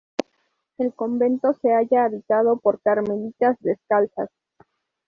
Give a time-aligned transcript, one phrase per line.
[0.79, 4.31] El convento se halla habitado por carmelitas descalzas.